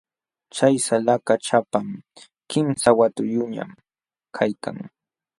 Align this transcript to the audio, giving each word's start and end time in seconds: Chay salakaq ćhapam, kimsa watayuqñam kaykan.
Chay 0.55 0.75
salakaq 0.85 1.39
ćhapam, 1.47 1.87
kimsa 2.49 2.89
watayuqñam 2.97 3.71
kaykan. 4.35 4.77